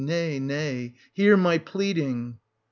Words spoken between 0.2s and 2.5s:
nay,— hear my pleading